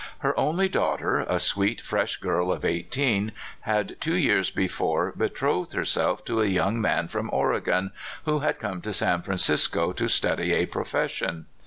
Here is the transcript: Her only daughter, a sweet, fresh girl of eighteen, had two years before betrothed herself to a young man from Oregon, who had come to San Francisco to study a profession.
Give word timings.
Her 0.21 0.35
only 0.35 0.67
daughter, 0.67 1.19
a 1.19 1.37
sweet, 1.37 1.79
fresh 1.79 2.17
girl 2.17 2.51
of 2.51 2.65
eighteen, 2.65 3.33
had 3.59 3.97
two 4.01 4.15
years 4.15 4.49
before 4.49 5.11
betrothed 5.15 5.73
herself 5.73 6.25
to 6.25 6.41
a 6.41 6.47
young 6.47 6.81
man 6.81 7.07
from 7.07 7.29
Oregon, 7.31 7.91
who 8.25 8.39
had 8.39 8.57
come 8.59 8.81
to 8.81 8.93
San 8.93 9.21
Francisco 9.21 9.93
to 9.93 10.07
study 10.07 10.53
a 10.53 10.65
profession. 10.65 11.45